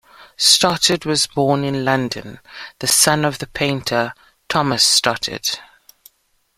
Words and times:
Stothard 0.35 1.05
was 1.05 1.27
born 1.27 1.63
in 1.63 1.85
London, 1.85 2.39
the 2.79 2.87
son 2.87 3.23
of 3.23 3.37
the 3.37 3.45
painter, 3.45 4.15
Thomas 4.49 4.83
Stothard. 4.83 5.59